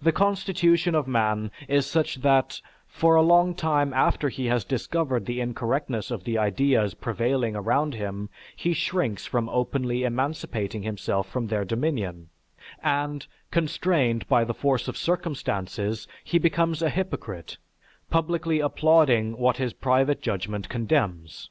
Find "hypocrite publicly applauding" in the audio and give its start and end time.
16.88-19.36